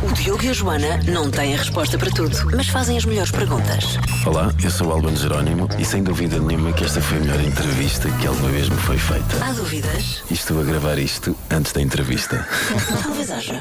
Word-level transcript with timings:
O 0.00 0.12
Diogo 0.12 0.44
e 0.44 0.48
a 0.48 0.52
Joana 0.52 1.00
não 1.12 1.28
têm 1.28 1.54
a 1.54 1.58
resposta 1.58 1.98
para 1.98 2.08
tudo, 2.10 2.36
mas 2.54 2.68
fazem 2.68 2.96
as 2.96 3.04
melhores 3.04 3.32
perguntas. 3.32 3.98
Olá, 4.24 4.54
eu 4.62 4.70
sou 4.70 4.86
o 4.86 4.92
Alban 4.92 5.16
Jerónimo 5.16 5.68
e 5.76 5.84
sem 5.84 6.04
dúvida 6.04 6.38
nenhuma 6.38 6.72
que 6.72 6.84
esta 6.84 7.00
foi 7.00 7.18
a 7.18 7.20
melhor 7.20 7.40
entrevista 7.40 8.08
que 8.20 8.26
alguma 8.28 8.48
vez 8.48 8.68
me 8.68 8.76
foi 8.76 8.96
feita. 8.96 9.44
Há 9.44 9.52
dúvidas? 9.52 10.22
E 10.30 10.34
estou 10.34 10.60
a 10.60 10.64
gravar 10.64 10.98
isto 10.98 11.36
antes 11.50 11.72
da 11.72 11.82
entrevista. 11.82 12.46
Talvez 13.02 13.28
haja. 13.28 13.60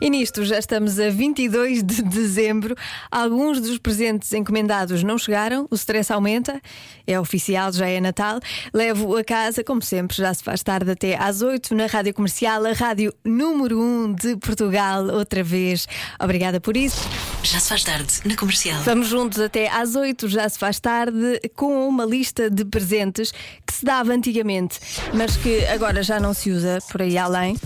E 0.00 0.10
nisto 0.10 0.44
já 0.44 0.58
estamos 0.58 0.98
a 0.98 1.10
22 1.10 1.84
de 1.84 2.02
dezembro. 2.02 2.74
Alguns 3.08 3.60
dos 3.60 3.78
presentes 3.78 4.32
encomendados 4.32 5.04
não 5.04 5.16
chegaram, 5.16 5.68
o 5.70 5.76
stress 5.76 6.12
aumenta, 6.12 6.60
é 7.06 7.20
oficial, 7.20 7.72
já 7.72 7.86
é 7.86 8.00
Natal. 8.00 8.40
Levo 8.74 9.16
a 9.16 9.22
casa, 9.22 9.62
como 9.62 9.80
sempre, 9.80 10.16
já 10.16 10.34
se 10.34 10.42
faz 10.42 10.60
tarde 10.64 10.90
até 10.90 11.16
às 11.16 11.40
8 11.40 11.72
na 11.74 11.86
Rádio 11.86 12.14
Comercial, 12.14 12.66
a 12.66 12.72
rádio 12.72 13.14
número 13.24 13.80
1 13.80 14.14
de 14.14 14.36
Portugal, 14.36 15.19
outra 15.20 15.42
vez. 15.42 15.86
Obrigada 16.18 16.60
por 16.60 16.76
isso. 16.76 17.08
Já 17.42 17.60
se 17.60 17.68
faz 17.68 17.84
tarde 17.84 18.12
na 18.24 18.36
comercial. 18.36 18.82
Vamos 18.82 19.08
juntos 19.08 19.38
até 19.40 19.68
às 19.68 19.94
8, 19.94 20.28
já 20.28 20.48
se 20.48 20.58
faz 20.58 20.80
tarde, 20.80 21.40
com 21.54 21.88
uma 21.88 22.04
lista 22.04 22.50
de 22.50 22.64
presentes 22.64 23.32
que 23.66 23.72
se 23.72 23.84
dava 23.84 24.12
antigamente, 24.12 24.78
mas 25.14 25.36
que 25.36 25.64
agora 25.66 26.02
já 26.02 26.18
não 26.18 26.34
se 26.34 26.50
usa 26.50 26.78
por 26.90 27.02
aí 27.02 27.16
além. 27.16 27.56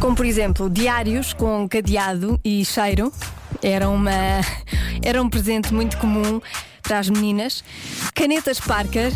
Como 0.00 0.14
por 0.14 0.26
exemplo, 0.26 0.68
diários 0.68 1.32
com 1.32 1.68
cadeado 1.68 2.40
e 2.44 2.64
cheiro. 2.64 3.12
Era, 3.62 3.88
uma, 3.88 4.10
era 5.02 5.22
um 5.22 5.28
presente 5.28 5.72
muito 5.72 5.96
comum 5.98 6.40
para 6.82 6.98
as 6.98 7.08
meninas. 7.08 7.64
Canetas 8.14 8.60
Parker. 8.60 9.12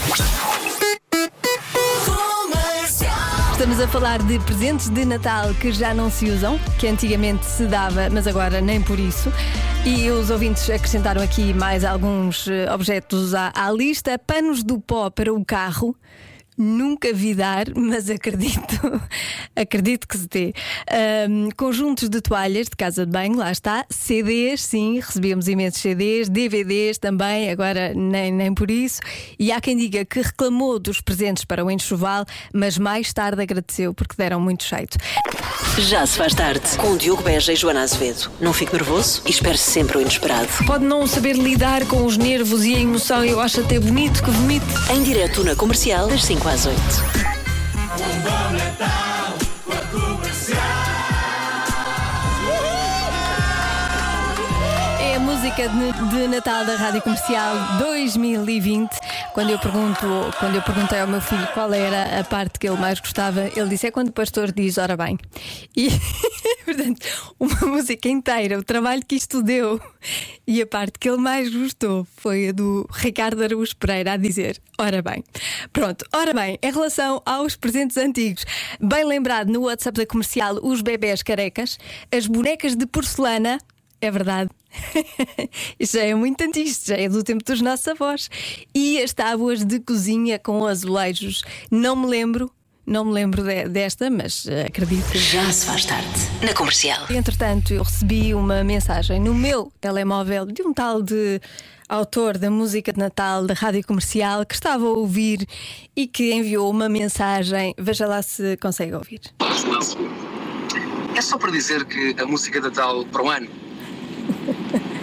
Estamos 3.62 3.80
a 3.80 3.86
falar 3.86 4.20
de 4.20 4.41
presentes 4.41 4.88
de 4.88 5.05
Natal 5.05 5.55
que 5.55 5.70
já 5.70 5.94
não 5.94 6.10
se 6.10 6.28
usam, 6.28 6.58
que 6.80 6.88
antigamente 6.88 7.44
se 7.46 7.64
dava, 7.64 8.10
mas 8.10 8.27
agora 8.27 8.60
nem 8.60 8.82
por 8.82 8.98
isso. 8.98 9.32
E 9.86 10.10
os 10.10 10.30
ouvintes 10.30 10.68
acrescentaram 10.68 11.22
aqui 11.22 11.55
mais 11.55 11.84
alguns 11.84 12.48
eh, 12.48 12.68
objetos 12.74 13.36
à, 13.36 13.52
à 13.55 13.70
lista: 13.70 14.18
panos 14.18 14.64
do 14.64 14.80
pó 14.80 15.10
para 15.10 15.33
o 15.33 15.44
carro. 15.44 15.96
Nunca 16.56 17.12
vi 17.12 17.34
dar, 17.34 17.67
mas 17.75 18.11
acredito, 18.11 19.00
acredito 19.56 20.06
que 20.06 20.19
se 20.19 20.28
dê. 20.28 20.53
Ahm, 20.91 21.48
conjuntos 21.56 22.08
de 22.08 22.20
toalhas 22.20 22.67
de 22.67 22.77
casa 22.77 23.06
de 23.06 23.12
banho, 23.12 23.36
lá 23.36 23.50
está. 23.50 23.84
CDs, 23.89 24.62
sim, 24.62 25.00
recebíamos 25.00 25.48
imensos 25.48 25.80
CDs, 25.80 26.28
DVDs 26.28 26.98
também, 26.98 27.50
agora 27.50 27.95
nem, 27.95 28.30
nem 28.33 28.53
por 28.55 28.70
isso. 28.70 29.00
E 29.39 29.50
há 29.50 29.61
quem 29.61 29.77
diga 29.77 30.05
que 30.05 30.20
reclamou 30.20 30.78
dos 30.78 31.00
presentes 31.00 31.45
para 31.45 31.64
o 31.64 31.70
enxoval, 31.70 32.25
mas 32.53 32.77
mais 32.79 33.12
tarde 33.12 33.42
agradeceu 33.42 33.95
porque 33.95 34.14
deram 34.17 34.41
muito 34.41 34.64
jeito. 34.64 34.98
Já 35.79 36.07
se 36.07 36.18
faz 36.18 36.35
tarde 36.35 36.77
com 36.77 36.92
o 36.92 36.98
Diogo 36.98 37.23
Beja 37.23 37.52
e 37.52 37.57
Joana 37.57 37.83
Azevedo. 37.83 38.30
Não 38.41 38.52
fique 38.52 38.73
nervoso 38.73 39.23
e 39.27 39.30
espere 39.30 39.57
sempre 39.57 39.96
o 39.96 40.01
inesperado. 40.01 40.48
Pode 40.67 40.85
não 40.85 41.07
saber 41.07 41.35
lidar 41.36 41.86
com 41.86 42.05
os 42.05 42.17
nervos 42.17 42.64
e 42.64 42.74
a 42.74 42.79
emoção, 42.79 43.24
eu 43.24 43.41
acho 43.41 43.61
até 43.61 43.80
bonito 43.80 44.23
que 44.23 44.30
vomite. 44.30 44.67
Em 44.95 45.02
direto 45.02 45.42
na 45.42 45.57
comercial, 45.57 46.08
das 46.08 46.24
5 46.24 46.42
às 46.48 46.67
8. 46.67 46.79
É 55.01 55.17
a 55.17 55.20
música 55.20 55.69
de, 55.69 55.92
de 56.08 56.29
Natal 56.29 56.64
da 56.64 56.77
Rádio 56.77 57.03
Comercial 57.03 57.55
2020. 57.79 58.91
Quando 59.32 59.48
eu, 59.48 59.58
pergunto, 59.58 60.06
quando 60.38 60.56
eu 60.56 60.62
perguntei 60.62 61.00
ao 61.00 61.06
meu 61.06 61.20
filho 61.20 61.46
qual 61.54 61.72
era 61.72 62.20
a 62.20 62.24
parte 62.24 62.58
que 62.58 62.68
ele 62.68 62.76
mais 62.76 63.00
gostava, 63.00 63.50
ele 63.56 63.68
disse: 63.70 63.86
é 63.86 63.90
quando 63.90 64.08
o 64.08 64.12
pastor 64.12 64.52
diz, 64.52 64.76
ora 64.76 64.94
bem. 64.94 65.18
E, 65.74 65.88
portanto, 66.66 67.34
uma 67.40 67.60
música 67.66 68.10
inteira, 68.10 68.58
o 68.58 68.62
trabalho 68.62 69.02
que 69.06 69.16
isto 69.16 69.42
deu. 69.42 69.80
E 70.46 70.60
a 70.60 70.66
parte 70.66 70.98
que 70.98 71.08
ele 71.08 71.16
mais 71.16 71.54
gostou 71.54 72.06
foi 72.16 72.50
a 72.50 72.52
do 72.52 72.86
Ricardo 72.92 73.42
Araújo 73.42 73.74
Pereira 73.76 74.12
a 74.12 74.16
dizer: 74.18 74.60
ora 74.78 75.00
bem. 75.00 75.24
Pronto, 75.72 76.04
ora 76.14 76.34
bem, 76.34 76.58
em 76.62 76.70
relação 76.70 77.22
aos 77.24 77.56
presentes 77.56 77.96
antigos, 77.96 78.44
bem 78.78 79.04
lembrado 79.04 79.48
no 79.48 79.62
WhatsApp 79.62 79.98
da 79.98 80.06
comercial, 80.06 80.58
os 80.62 80.82
bebés 80.82 81.22
carecas, 81.22 81.78
as 82.14 82.26
bonecas 82.26 82.76
de 82.76 82.86
porcelana. 82.86 83.58
É 84.02 84.11
verdade. 84.11 84.51
Isto 85.79 85.95
já 85.98 86.05
é 86.05 86.13
muito 86.14 86.42
antigo, 86.42 86.68
isto 86.68 86.89
já 86.89 86.96
é 86.96 87.08
do 87.08 87.23
tempo 87.23 87.45
dos 87.45 87.61
nossos 87.61 87.86
avós. 87.86 88.29
E 88.74 89.01
as 89.01 89.13
tábuas 89.13 89.64
de 89.64 89.79
cozinha 89.79 90.40
com 90.40 90.67
azulejos. 90.67 91.45
Não 91.70 91.95
me 91.95 92.08
lembro, 92.08 92.51
não 92.85 93.05
me 93.05 93.12
lembro 93.12 93.45
de- 93.45 93.68
desta, 93.68 94.11
mas 94.11 94.45
eh, 94.48 94.67
acredito 94.67 95.08
que. 95.12 95.18
Já 95.18 95.51
se 95.52 95.67
faz 95.67 95.85
tarde 95.85 96.08
na 96.45 96.52
comercial. 96.52 97.07
Entretanto, 97.11 97.73
eu 97.73 97.85
recebi 97.85 98.35
uma 98.35 98.64
mensagem 98.64 99.20
no 99.20 99.33
meu 99.35 99.73
telemóvel 99.80 100.46
de 100.46 100.62
um 100.62 100.73
tal 100.74 101.01
de 101.01 101.41
autor 101.89 102.36
da 102.39 102.51
música 102.51 102.92
de 102.92 102.98
Natal 102.98 103.46
da 103.46 103.55
Rádio 103.55 103.86
Comercial 103.86 104.45
que 104.45 104.55
estava 104.55 104.85
a 104.85 104.89
ouvir 104.89 105.46
e 105.95 106.08
que 106.08 106.33
enviou 106.33 106.68
uma 106.68 106.89
mensagem. 106.89 107.73
Veja 107.79 108.07
lá 108.08 108.20
se 108.20 108.57
consegue 108.57 108.95
ouvir. 108.95 109.20
É 111.14 111.20
só 111.20 111.39
para 111.39 111.52
dizer 111.52 111.85
que 111.85 112.17
a 112.20 112.27
música 112.27 112.61
de 112.61 112.67
Natal 112.68 113.05
para 113.07 113.23
o 113.23 113.29
ano 113.30 113.46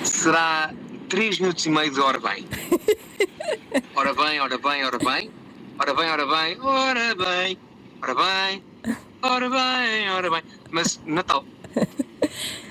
será 0.04 0.74
3 1.10 1.40
minutos 1.40 1.66
e 1.66 1.70
meio 1.70 1.92
de 1.92 2.00
hora 2.00 2.20
bem. 2.20 2.46
Ora 3.96 4.14
bem, 4.14 4.40
ora 4.40 4.58
bem, 4.58 4.86
ora 4.86 4.98
bem. 4.98 5.32
Ora 5.78 5.94
bem, 5.94 6.10
ora 6.10 6.26
bem, 6.26 6.60
ora 6.62 7.16
bem. 7.16 7.58
Ora 8.02 8.16
bem, 8.16 8.64
ora 9.22 9.50
bem, 9.50 10.10
ora 10.10 10.30
bem. 10.32 10.44
Mas 10.72 11.00
Natal. 11.06 11.46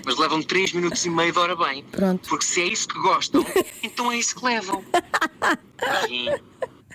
Mas 0.05 0.17
levam 0.17 0.43
3 0.43 0.72
minutos 0.72 1.05
e 1.05 1.11
meio 1.11 1.33
de 1.33 1.38
hora 1.38 1.56
bem. 1.56 1.84
Pronto. 1.84 2.28
Porque 2.28 2.44
se 2.44 2.62
é 2.62 2.65
isso 2.67 2.88
que 2.88 2.99
gostam, 3.00 3.44
então 3.83 4.11
é 4.11 4.17
isso 4.17 4.34
que 4.37 4.44
levam. 4.44 4.83
Sim. 6.06 6.28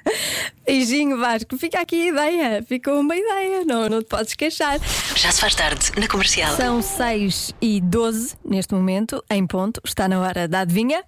Beijinho 0.65 1.17
Vasco, 1.17 1.57
fica 1.57 1.79
aqui 1.81 2.09
a 2.09 2.11
ideia, 2.11 2.63
ficou 2.63 2.99
uma 2.99 3.15
ideia, 3.15 3.65
não, 3.65 3.89
não 3.89 4.01
te 4.01 4.07
podes 4.07 4.33
queixar. 4.33 4.79
Já 5.15 5.31
se 5.31 5.41
faz 5.41 5.55
tarde 5.55 5.91
na 5.97 6.07
comercial. 6.07 6.55
São 6.55 6.81
6 6.81 7.53
e 7.61 7.81
12 7.81 8.35
neste 8.45 8.73
momento, 8.73 9.23
em 9.29 9.45
ponto, 9.45 9.81
está 9.83 10.07
na 10.07 10.19
hora 10.19 10.47
da 10.47 10.61
adivinha. 10.61 11.03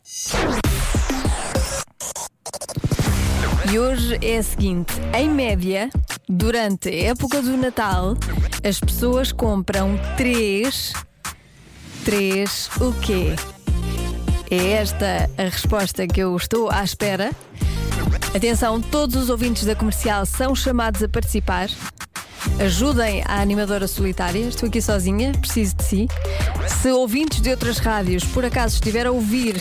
E 3.72 3.80
hoje 3.80 4.20
é 4.22 4.38
a 4.38 4.44
seguinte: 4.44 4.94
em 5.14 5.30
média, 5.30 5.90
durante 6.30 6.90
a 6.90 7.10
época 7.12 7.42
do 7.42 7.58
Natal, 7.58 8.16
as 8.64 8.80
pessoas 8.80 9.32
compram 9.32 10.00
3. 10.18 10.94
3 12.04 12.70
o 12.80 12.94
quê? 13.02 13.36
É 14.52 14.74
esta 14.74 15.30
a 15.38 15.44
resposta 15.44 16.06
que 16.06 16.20
eu 16.20 16.36
estou 16.36 16.70
à 16.70 16.84
espera. 16.84 17.32
Atenção, 18.36 18.82
todos 18.82 19.16
os 19.16 19.30
ouvintes 19.30 19.64
da 19.64 19.74
comercial 19.74 20.26
são 20.26 20.54
chamados 20.54 21.02
a 21.02 21.08
participar. 21.08 21.70
Ajudem 22.60 23.24
a 23.26 23.40
animadora 23.40 23.88
solitária. 23.88 24.46
Estou 24.50 24.68
aqui 24.68 24.82
sozinha, 24.82 25.32
preciso 25.32 25.74
de 25.78 25.84
si. 25.86 26.08
Se 26.68 26.92
ouvintes 26.92 27.40
de 27.40 27.50
outras 27.50 27.78
rádios 27.78 28.26
por 28.26 28.44
acaso 28.44 28.76
estiver 28.76 29.08
a 29.08 29.12
ouvir 29.12 29.56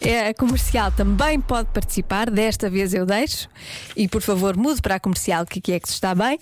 a 0.00 0.34
comercial, 0.34 0.90
também 0.90 1.38
pode 1.40 1.68
participar. 1.72 2.28
Desta 2.30 2.68
vez 2.70 2.94
eu 2.94 3.04
deixo. 3.04 3.50
E 3.96 4.06
por 4.08 4.22
favor, 4.22 4.56
mude 4.56 4.80
para 4.80 4.94
a 4.94 5.00
comercial, 5.00 5.44
que 5.44 5.58
aqui 5.58 5.72
é 5.72 5.80
que 5.80 5.88
se 5.88 5.94
está 5.94 6.14
bem. 6.14 6.38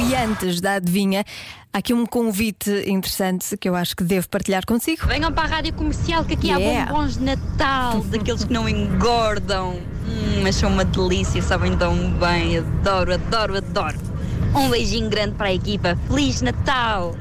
E 0.00 0.14
antes 0.14 0.60
da 0.60 0.74
adivinha, 0.74 1.24
há 1.72 1.78
aqui 1.78 1.94
um 1.94 2.04
convite 2.04 2.70
interessante 2.86 3.56
que 3.56 3.68
eu 3.68 3.74
acho 3.74 3.96
que 3.96 4.04
devo 4.04 4.28
partilhar 4.28 4.64
consigo. 4.66 5.06
Venham 5.06 5.32
para 5.32 5.44
a 5.44 5.56
rádio 5.56 5.72
comercial 5.72 6.24
que 6.24 6.34
aqui 6.34 6.48
Yeah. 6.48 6.82
há 6.82 6.86
bombons 6.86 7.16
de 7.16 7.24
Natal, 7.24 8.00
daqueles 8.02 8.44
que 8.44 8.52
não 8.52 8.68
engordam. 8.68 9.80
Hum, 10.06 10.42
mas 10.42 10.56
são 10.56 10.68
uma 10.70 10.84
delícia, 10.84 11.40
sabem 11.40 11.76
tão 11.78 12.10
bem. 12.12 12.58
Adoro, 12.58 13.14
adoro, 13.14 13.56
adoro. 13.56 14.11
Um 14.54 14.70
beijinho 14.70 15.08
grande 15.08 15.34
para 15.34 15.48
a 15.48 15.54
equipa. 15.54 15.98
Feliz 16.06 16.42
Natal! 16.42 17.16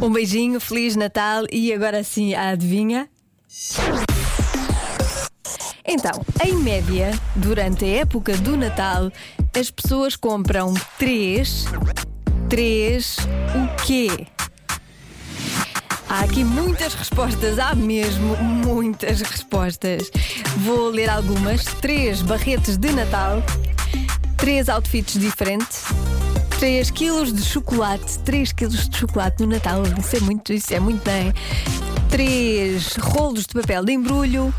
Um 0.00 0.10
beijinho, 0.10 0.60
Feliz 0.60 0.96
Natal 0.96 1.44
e 1.52 1.72
agora 1.72 2.02
sim 2.02 2.34
a 2.34 2.50
adivinha. 2.50 3.08
Então, 5.84 6.24
em 6.44 6.54
média, 6.54 7.10
durante 7.36 7.84
a 7.84 7.88
época 7.88 8.36
do 8.36 8.56
Natal, 8.56 9.10
as 9.58 9.70
pessoas 9.70 10.16
compram 10.16 10.74
três. 10.98 11.66
Três 12.48 13.16
o 13.54 13.84
quê? 13.84 14.26
Há 16.08 16.20
aqui 16.20 16.44
muitas 16.44 16.92
respostas, 16.94 17.58
há 17.58 17.74
mesmo 17.74 18.36
muitas 18.36 19.22
respostas. 19.22 20.10
Vou 20.58 20.90
ler 20.90 21.08
algumas. 21.08 21.64
Três 21.80 22.20
barretes 22.20 22.76
de 22.76 22.92
Natal, 22.92 23.42
três 24.36 24.68
outfits 24.68 25.18
diferentes, 25.18 25.84
3 26.62 26.92
quilos 26.92 27.32
de 27.32 27.42
chocolate, 27.42 28.20
3 28.20 28.52
quilos 28.52 28.88
de 28.88 28.96
chocolate 28.96 29.42
no 29.42 29.48
Natal, 29.48 29.82
isso 29.98 30.14
é 30.14 30.20
muito, 30.20 30.52
isso 30.52 30.72
é 30.72 30.78
muito 30.78 31.02
bem. 31.02 31.32
3 32.08 32.98
rolos 32.98 33.46
de 33.46 33.54
papel 33.54 33.84
de 33.84 33.92
embrulho, 33.92 34.54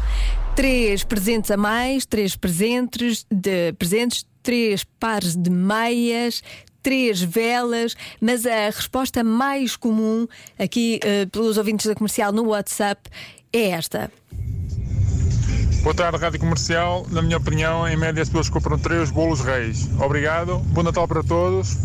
3 0.54 1.02
presentes 1.06 1.50
a 1.50 1.56
mais, 1.56 2.06
3 2.06 2.36
presentes 2.36 3.26
de 3.32 3.72
presentes, 3.80 4.26
3 4.44 4.84
pares 5.00 5.34
de 5.34 5.50
meias, 5.50 6.44
3 6.82 7.22
velas, 7.22 7.96
mas 8.20 8.46
a 8.46 8.66
resposta 8.66 9.24
mais 9.24 9.78
comum 9.78 10.28
aqui 10.60 11.00
eh, 11.06 11.26
pelos 11.28 11.58
ouvintes 11.58 11.86
da 11.86 11.96
comercial 11.96 12.34
no 12.34 12.48
WhatsApp 12.48 13.10
é 13.54 13.70
esta. 13.70 14.12
Boa 15.84 15.94
tarde, 15.94 16.18
Rádio 16.18 16.40
Comercial. 16.40 17.06
Na 17.12 17.22
minha 17.22 17.36
opinião, 17.36 17.86
em 17.86 17.98
média 17.98 18.24
as 18.24 18.30
pessoas 18.30 18.48
compram 18.48 18.80
três 18.80 19.12
bolos 19.12 19.42
reis. 19.42 19.90
Obrigado, 20.00 20.60
bom 20.60 20.82
Natal 20.82 21.06
para 21.06 21.22
todos. 21.22 21.76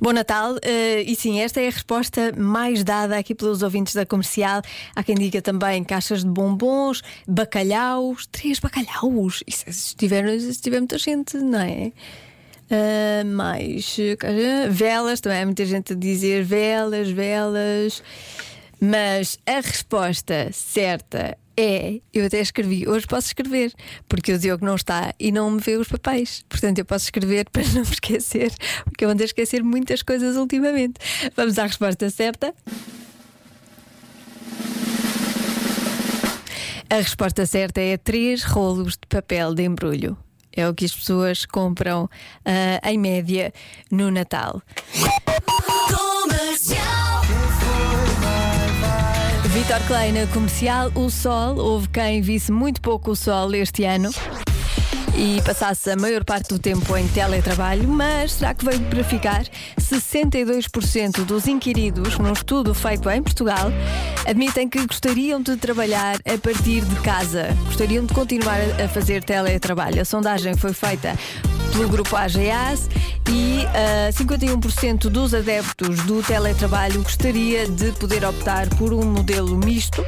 Bom 0.00 0.12
Natal, 0.14 0.56
eh, 0.62 1.02
e 1.02 1.14
sim, 1.14 1.40
esta 1.42 1.60
é 1.60 1.68
a 1.68 1.70
resposta 1.70 2.32
mais 2.38 2.82
dada 2.82 3.18
aqui 3.18 3.34
pelos 3.34 3.62
ouvintes 3.62 3.94
da 3.94 4.06
comercial. 4.06 4.62
Há 4.96 5.02
quem 5.02 5.14
diga 5.14 5.42
também 5.42 5.84
caixas 5.84 6.24
de 6.24 6.30
bombons, 6.30 7.02
bacalhaus, 7.28 8.26
três 8.26 8.58
bacalhaus. 8.58 9.44
Isso, 9.46 9.64
se, 9.70 9.94
tiver, 9.94 10.40
se 10.40 10.60
tiver 10.62 10.78
muita 10.78 10.96
gente, 10.96 11.36
não 11.36 11.60
é? 11.60 11.92
Ah, 12.70 13.24
mais 13.26 13.94
eh, 13.98 14.68
velas, 14.70 15.20
também 15.20 15.42
há 15.42 15.44
muita 15.44 15.66
gente 15.66 15.92
a 15.92 15.96
dizer 15.96 16.44
velas, 16.44 17.10
velas. 17.10 18.02
Mas 18.80 19.38
a 19.46 19.60
resposta 19.60 20.48
certa 20.50 21.36
é, 21.60 22.00
eu 22.14 22.24
até 22.24 22.40
escrevi, 22.40 22.88
hoje 22.88 23.06
posso 23.06 23.26
escrever, 23.26 23.72
porque 24.08 24.32
o 24.32 24.38
Diogo 24.38 24.64
não 24.64 24.76
está 24.76 25.12
e 25.18 25.30
não 25.30 25.50
me 25.50 25.60
vê 25.60 25.76
os 25.76 25.88
papéis. 25.88 26.42
Portanto, 26.48 26.78
eu 26.78 26.84
posso 26.86 27.04
escrever 27.04 27.48
para 27.52 27.62
não 27.68 27.82
me 27.82 27.92
esquecer, 27.92 28.50
porque 28.84 29.04
eu 29.04 29.10
ando 29.10 29.22
a 29.22 29.26
esquecer 29.26 29.62
muitas 29.62 30.02
coisas 30.02 30.36
ultimamente. 30.36 30.94
Vamos 31.36 31.58
à 31.58 31.66
resposta 31.66 32.08
certa. 32.08 32.54
A 36.88 36.96
resposta 36.96 37.44
certa 37.44 37.80
é 37.80 37.96
três 37.98 38.42
rolos 38.42 38.94
de 38.94 39.06
papel 39.08 39.54
de 39.54 39.62
embrulho. 39.62 40.16
É 40.52 40.68
o 40.68 40.74
que 40.74 40.86
as 40.86 40.92
pessoas 40.92 41.44
compram 41.44 42.08
ah, 42.44 42.90
em 42.90 42.98
média 42.98 43.52
no 43.90 44.10
Natal. 44.10 44.60
Vitor 49.52 49.80
Clay 49.88 50.12
na 50.12 50.28
comercial, 50.28 50.92
o 50.94 51.10
sol. 51.10 51.58
Houve 51.58 51.88
quem 51.88 52.22
visse 52.22 52.52
muito 52.52 52.80
pouco 52.80 53.10
o 53.10 53.16
sol 53.16 53.52
este 53.52 53.84
ano 53.84 54.10
e 55.16 55.42
passasse 55.42 55.90
a 55.90 55.96
maior 55.96 56.24
parte 56.24 56.50
do 56.50 56.58
tempo 56.58 56.96
em 56.96 57.06
teletrabalho, 57.08 57.88
mas 57.88 58.34
será 58.34 58.54
que 58.54 58.64
veio 58.64 58.80
para 58.82 59.02
ficar? 59.02 59.44
62% 59.78 61.24
dos 61.24 61.48
inquiridos, 61.48 62.16
num 62.16 62.32
estudo 62.32 62.72
feito 62.72 63.10
em 63.10 63.20
Portugal, 63.22 63.72
admitem 64.24 64.68
que 64.68 64.86
gostariam 64.86 65.42
de 65.42 65.56
trabalhar 65.56 66.16
a 66.24 66.38
partir 66.38 66.82
de 66.82 67.00
casa, 67.00 67.48
gostariam 67.66 68.06
de 68.06 68.14
continuar 68.14 68.60
a 68.82 68.88
fazer 68.88 69.24
teletrabalho. 69.24 70.00
A 70.00 70.04
sondagem 70.04 70.56
foi 70.56 70.72
feita 70.72 71.18
pelo 71.70 71.88
grupo 71.88 72.16
AGAS 72.16 72.88
e 73.28 73.66
ah, 73.74 74.10
51% 74.12 75.08
dos 75.08 75.34
adeptos 75.34 76.00
do 76.04 76.22
teletrabalho 76.22 77.02
gostaria 77.02 77.66
de 77.68 77.92
poder 77.92 78.24
optar 78.24 78.68
por 78.70 78.92
um 78.92 79.04
modelo 79.04 79.56
misto. 79.56 80.04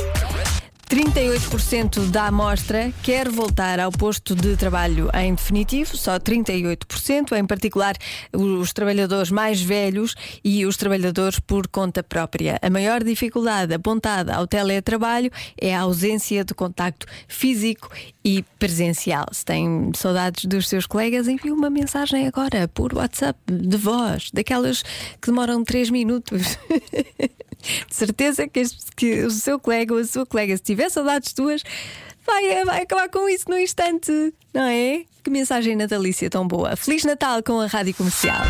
38% 0.93 2.11
da 2.11 2.27
amostra 2.27 2.93
quer 3.03 3.27
voltar 3.31 3.81
ao 3.81 3.91
posto 3.91 4.35
de 4.35 4.59
trabalho 4.59 5.09
em 5.15 5.35
definitivo, 5.35 5.97
só 5.97 6.19
38%, 6.19 7.33
em 7.35 7.47
particular 7.47 7.97
os 8.31 8.75
trabalhadores 8.75 9.31
mais 9.31 9.63
velhos 9.63 10.15
e 10.45 10.67
os 10.67 10.77
trabalhadores 10.77 11.41
por 11.41 11.67
conta 11.67 12.03
própria. 12.03 12.59
A 12.61 12.69
maior 12.69 13.03
dificuldade 13.03 13.73
apontada 13.73 14.35
ao 14.35 14.47
teletrabalho 14.47 15.31
é 15.59 15.75
a 15.75 15.81
ausência 15.81 16.45
de 16.45 16.53
contacto 16.53 17.07
físico 17.27 17.91
e 18.23 18.45
presencial. 18.59 19.25
Se 19.33 19.47
tem 19.47 19.93
saudades 19.97 20.45
dos 20.45 20.69
seus 20.69 20.87
colegas, 20.87 21.27
envie 21.27 21.53
uma 21.53 21.71
mensagem 21.71 22.27
agora 22.27 22.69
por 22.69 22.93
WhatsApp 22.93 23.39
de 23.51 23.79
voz, 23.79 24.31
daquelas 24.31 24.83
que 24.83 25.29
demoram 25.29 25.65
3 25.65 25.89
minutos. 25.89 26.59
De 27.89 27.95
certeza 27.95 28.47
que, 28.49 28.61
este- 28.61 28.85
que 28.97 29.23
o 29.25 29.31
seu 29.31 29.59
colega 29.59 29.95
ou 29.95 30.01
a 30.01 30.05
sua 30.05 30.27
colega, 30.27 30.57
se 30.57 30.63
tiver 30.63 30.91
saudades 30.91 31.33
tuas, 31.33 31.63
vai, 32.27 32.65
vai 32.65 32.83
acabar 32.83 33.09
com 33.09 33.29
isso 33.29 33.45
no 33.49 33.59
instante, 33.59 34.11
não 34.53 34.63
é? 34.65 35.05
Que 35.23 35.31
mensagem 35.31 35.77
natalícia 35.77 36.29
tão 36.29 36.47
boa. 36.47 36.75
Feliz 36.77 37.05
Natal 37.05 37.43
com 37.43 37.61
a 37.61 37.67
Rádio 37.67 37.95
Comercial. 37.95 38.43